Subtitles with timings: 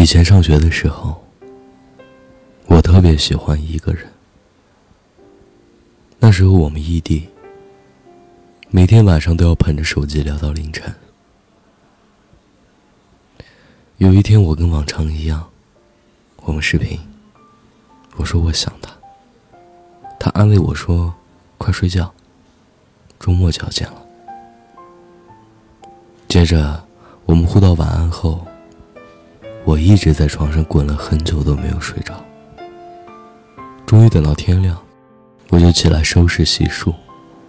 [0.00, 1.22] 以前上学的时候，
[2.68, 4.10] 我特别喜欢一个人。
[6.18, 7.28] 那时候我们异地，
[8.70, 10.90] 每天晚上都要捧着手机聊到凌晨。
[13.98, 15.46] 有一天，我跟往常一样，
[16.44, 16.98] 我们视频。
[18.16, 18.90] 我说我想他，
[20.18, 21.12] 他安慰我说
[21.58, 22.10] ：“快睡觉，
[23.18, 24.02] 周末就要见了。”
[26.26, 26.82] 接着，
[27.26, 28.46] 我们互道晚安后。
[29.70, 32.20] 我一直在床上滚了很久都没有睡着。
[33.86, 34.76] 终于等到天亮，
[35.48, 36.92] 我就起来收拾洗漱，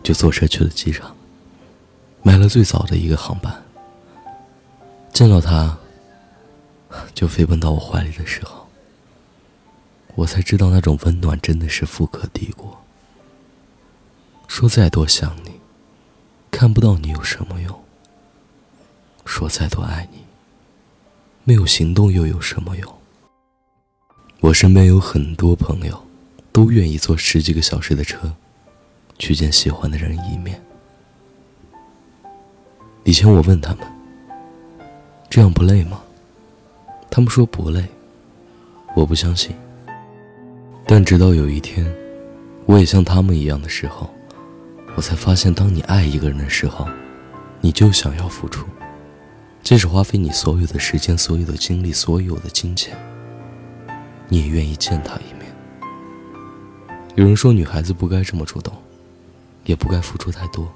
[0.00, 1.12] 就坐车去了机场，
[2.22, 3.52] 买了最早的一个航班。
[5.12, 5.76] 见到他，
[7.14, 8.68] 就飞奔到我怀里的时候，
[10.14, 12.80] 我才知道那种温暖真的是富可敌国。
[14.46, 15.50] 说再多想你，
[16.52, 17.82] 看不到你有什么用？
[19.24, 20.23] 说再多爱你。
[21.46, 22.94] 没有行动又有什么用？
[24.40, 26.02] 我身边有很多朋友，
[26.50, 28.32] 都愿意坐十几个小时的车，
[29.18, 30.58] 去见喜欢的人一面。
[33.04, 33.86] 以前我问他们，
[35.28, 36.00] 这样不累吗？
[37.10, 37.84] 他们说不累。
[38.96, 39.54] 我不相信。
[40.86, 41.84] 但直到有一天，
[42.64, 44.08] 我也像他们一样的时候，
[44.94, 46.88] 我才发现，当你爱一个人的时候，
[47.60, 48.66] 你就想要付出。
[49.64, 52.94] 即使花费你所有的时间、所有的精力、所有的金钱，
[54.28, 55.50] 你也愿意见他一面。
[57.14, 58.74] 有人说，女孩子不该这么主动，
[59.64, 60.70] 也不该付出太多，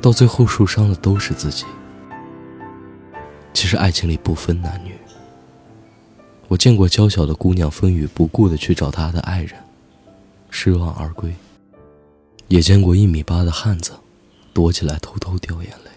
[0.00, 1.66] 到最后受伤的都是自己。
[3.52, 4.94] 其实，爱情里不分男女。
[6.48, 9.52] 我见过娇小的姑娘风雨不顾的去找她的爱人，
[10.48, 11.30] 失望而归；
[12.48, 13.92] 也见过一米八的汉子，
[14.54, 15.90] 躲起来偷偷掉眼泪。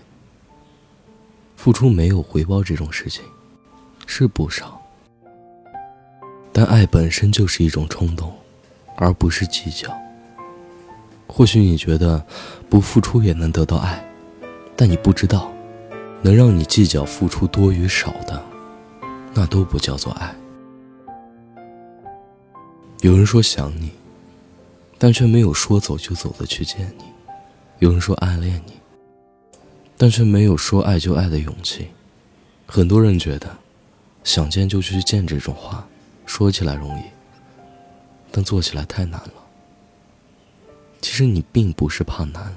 [1.67, 3.21] 付出没有回报这种事情，
[4.05, 4.81] 是不少。
[6.53, 8.33] 但爱本身就是一种冲动，
[8.95, 9.93] 而不是计较。
[11.27, 12.25] 或许你觉得
[12.69, 14.01] 不付出也能得到爱，
[14.77, 15.51] 但你不知道，
[16.21, 18.41] 能让你计较付出多与少的，
[19.33, 20.33] 那都不叫做爱。
[23.01, 23.91] 有人说想你，
[24.97, 27.03] 但却没有说走就走的去见你；
[27.79, 28.71] 有人说暗恋你。
[29.97, 31.87] 但却没有说爱就爱的勇气。
[32.67, 33.57] 很多人觉得，
[34.23, 35.87] 想见就去见这种话，
[36.25, 37.03] 说起来容易，
[38.31, 39.33] 但做起来太难了。
[41.01, 42.53] 其实你并不是怕难，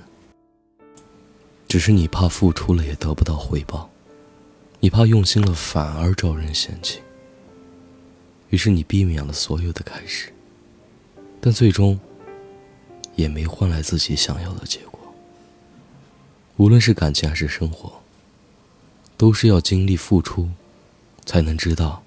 [1.66, 3.88] 只是你怕付出了也得不到回报，
[4.80, 7.00] 你怕用心了反而招人嫌弃。
[8.50, 10.32] 于是你避免了所有的开始，
[11.40, 11.98] 但最终
[13.14, 14.99] 也没换来自己想要的结果。
[16.60, 17.90] 无论是感情还是生活，
[19.16, 20.46] 都是要经历付出，
[21.24, 22.02] 才能知道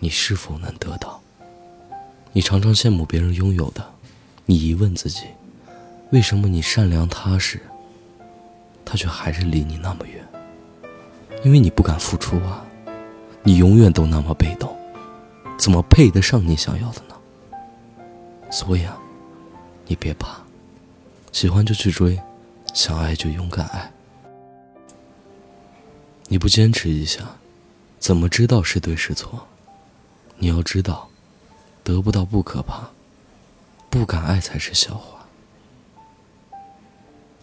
[0.00, 1.18] 你是否能得到。
[2.34, 3.82] 你常常羡慕别人拥有的，
[4.44, 5.22] 你疑问自己，
[6.10, 7.58] 为什么你善良踏实，
[8.84, 10.22] 他却还是离你那么远？
[11.42, 12.62] 因为你不敢付出啊！
[13.42, 14.76] 你永远都那么被动，
[15.56, 17.16] 怎么配得上你想要的呢？
[18.50, 18.98] 所以啊，
[19.86, 20.36] 你别怕，
[21.32, 22.20] 喜欢就去追。
[22.74, 23.92] 想爱就勇敢爱，
[26.26, 27.20] 你不坚持一下，
[28.00, 29.46] 怎么知道是对是错？
[30.38, 31.08] 你要知道，
[31.84, 32.90] 得不到不可怕，
[33.88, 35.24] 不敢爱才是笑话。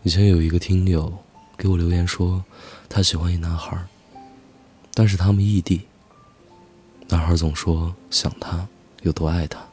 [0.04, 1.18] 以前有一个听友
[1.58, 2.44] 给我留言说，
[2.90, 3.82] 他喜欢一男孩，
[4.94, 5.88] 但是他们异地。
[7.08, 8.68] 男孩总说想他，
[9.04, 9.66] 有多爱他，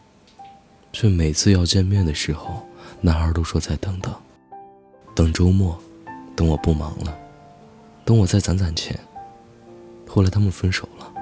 [0.93, 2.65] 却每次要见面的时候，
[3.01, 4.15] 男孩都说再等等。
[5.29, 5.79] 等周末，
[6.35, 7.15] 等我不忙了，
[8.03, 8.99] 等我再攒攒钱。
[10.09, 11.13] 后来他们分手了，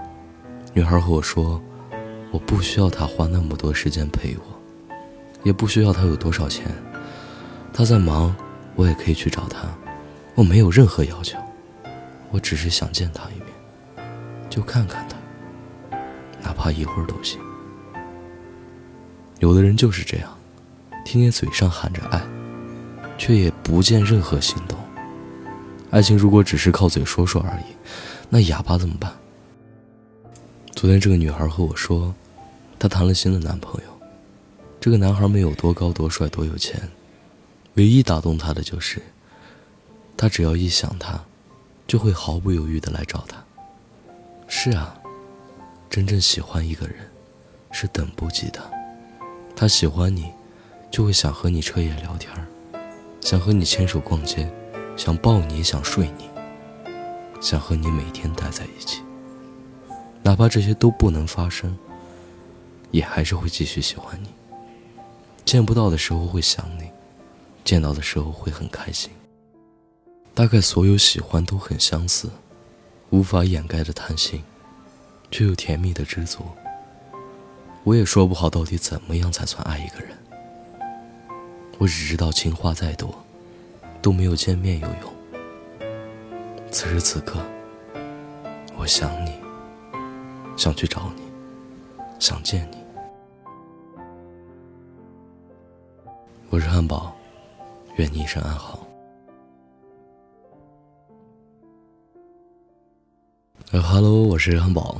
[0.73, 1.61] 女孩和我说
[2.31, 4.97] ：“我不需要他花那么多时间陪我，
[5.43, 6.71] 也不需要他有多少钱。
[7.73, 8.33] 他在忙，
[8.77, 9.67] 我也可以去找他。
[10.37, 11.37] 我没有任何要求，
[12.31, 14.09] 我只是想见他一面，
[14.49, 15.99] 就看看他，
[16.41, 17.41] 哪怕一会儿都行。”
[19.41, 20.33] 有的人就是这样，
[21.05, 22.23] 天天嘴上喊着爱。
[23.19, 24.79] 却也不见任何行动。
[25.91, 27.65] 爱情如果只是靠嘴说说而已，
[28.29, 29.13] 那哑巴怎么办？
[30.75, 32.15] 昨天这个女孩和我说，
[32.79, 33.91] 她谈了新的男朋友。
[34.79, 36.81] 这个男孩没有多高、多帅、多有钱，
[37.75, 39.01] 唯一打动她的就是，
[40.17, 41.19] 他只要一想她，
[41.87, 43.43] 就会毫不犹豫的来找她。
[44.47, 44.95] 是啊，
[45.91, 46.97] 真正喜欢一个人，
[47.73, 48.61] 是等不及的。
[49.57, 50.31] 他喜欢你，
[50.91, 52.47] 就会想和你彻夜聊天儿。
[53.27, 54.49] 想和你牵手逛街，
[54.97, 56.31] 想抱你，想睡你，
[57.41, 59.03] 想和你每天待在一起。
[60.23, 61.77] 哪怕这些都不能发生，
[62.93, 64.29] 也还是会继续喜欢你。
[65.45, 66.89] 见不到的时候会想你，
[67.65, 69.11] 见到的时候会很开心。
[70.33, 72.31] 大概所有喜欢都很相似，
[73.11, 74.41] 无法掩盖的贪心，
[75.33, 76.45] 却又甜蜜的知足。
[77.83, 80.17] 我也说不好到底怎么样才算爱一个人。
[81.79, 83.15] 我只知道情话再多，
[84.01, 85.13] 都没有见面有用。
[86.71, 87.39] 此时此刻，
[88.77, 89.33] 我想你，
[90.57, 91.23] 想去找你，
[92.19, 92.79] 想见你。
[96.49, 97.15] 我是汉堡，
[97.97, 98.87] 愿你一生安好。
[103.73, 104.97] 呃哈喽，我是汉堡，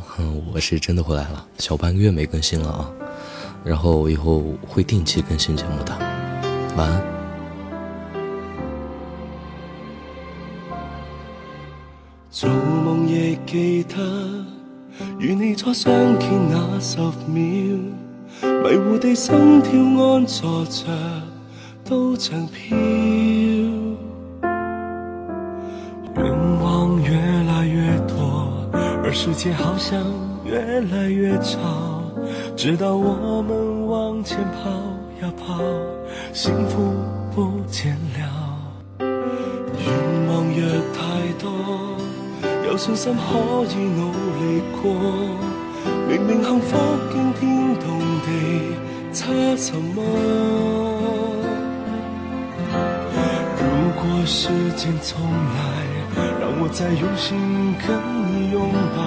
[0.53, 2.93] 我是真的回来了，小半个月没更新了啊，
[3.65, 6.16] 然后以后会定期更新节目的，
[6.77, 7.03] 晚安。
[12.31, 13.97] 做梦亦记得
[15.19, 17.79] 与你初相见那十秒，
[18.63, 19.73] 迷糊地心跳
[20.05, 20.85] 安坐着，
[21.83, 22.77] 都像飘。
[26.17, 27.11] 愿望越
[27.45, 28.53] 来越多。
[29.03, 30.03] 而世界好像
[30.45, 32.03] 越来越吵，
[32.57, 34.69] 直到我们往前跑
[35.23, 35.63] 要跑，
[36.33, 36.95] 幸福
[37.35, 38.21] 不见了。
[38.99, 39.07] 愿
[40.29, 40.99] 望越太
[41.39, 41.51] 多，
[42.67, 44.93] 有信心可以努力过。
[46.09, 46.77] 明明幸福
[47.13, 48.29] 惊天动地，
[49.13, 50.03] 差什么？
[53.59, 53.65] 如
[53.97, 55.21] 果时间重
[55.55, 55.59] 来，
[56.41, 57.89] 让我再用心跟
[58.31, 58.37] 你。
[58.53, 58.63] 拥
[58.95, 58.99] 抱，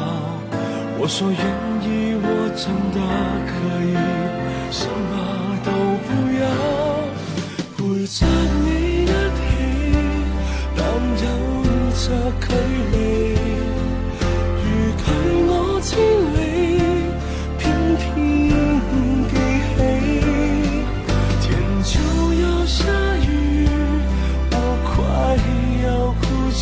[0.99, 1.39] 我说愿
[1.81, 2.61] 意，我真
[2.93, 2.97] 的
[3.47, 3.51] 可
[3.83, 3.87] 以，
[4.69, 5.11] 什么
[12.09, 12.47] 的距
[12.91, 12.97] 离，
[14.65, 14.67] 如
[14.97, 15.05] 距
[15.45, 15.89] 我千
[16.33, 16.41] 里，
[17.59, 17.61] 偏
[17.97, 18.07] 偏
[19.29, 19.31] 记
[19.77, 19.79] 起，
[21.39, 21.47] 天
[21.83, 21.93] 就
[22.41, 22.81] 要下
[23.27, 23.29] 雨，
[24.49, 24.53] 我
[24.89, 24.89] 快
[25.85, 25.87] 要
[26.19, 26.19] 哭
[26.51, 26.59] 泣。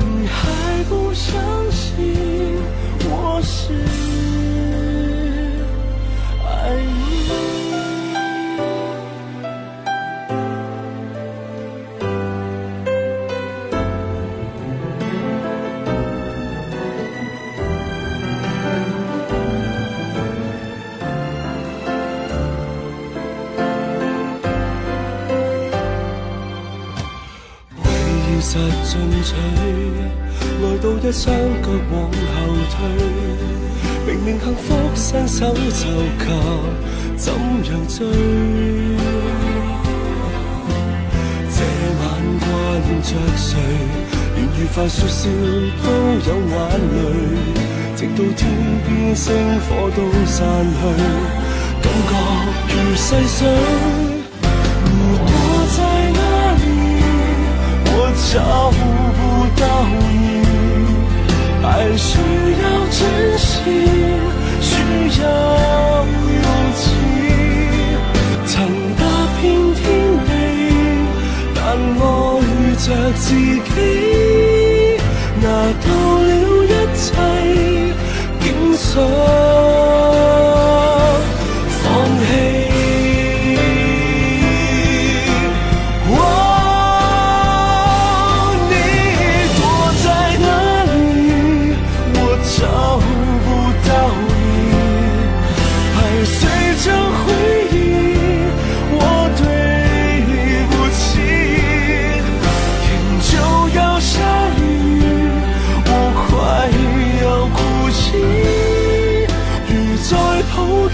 [0.00, 0.36] 你还
[0.90, 1.32] 不想
[28.84, 29.34] 进取，
[30.62, 31.24] 爱到一双
[31.62, 32.34] 脚往后
[32.70, 32.74] 退。
[34.04, 35.60] 明明幸福伸手就
[36.18, 36.26] 及，
[37.16, 37.98] 怎样追？
[41.48, 41.56] 这
[41.98, 42.02] 晚
[42.40, 42.44] 挂
[43.02, 43.48] 着谁？
[44.34, 45.20] 连愉快说笑
[45.82, 45.86] 都
[46.26, 46.52] 有眼
[46.92, 46.98] 泪，
[47.96, 48.40] 直到天
[48.86, 49.24] 边星
[49.60, 50.36] 火都散
[50.66, 50.82] 去，
[51.82, 52.12] 感觉
[52.74, 54.11] 如细水。
[73.14, 74.98] 自己，
[75.40, 75.46] 拿
[75.84, 75.86] 到
[76.18, 76.30] 了
[76.64, 77.10] 一切，
[78.40, 78.44] 竟
[78.76, 79.41] 想。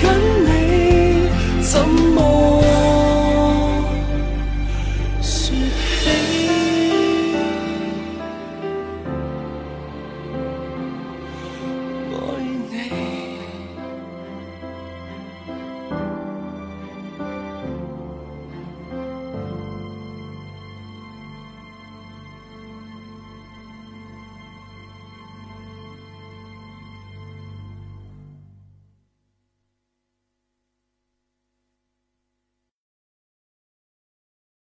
[0.00, 0.10] 跟
[0.44, 1.28] 你，
[1.62, 2.47] 怎么？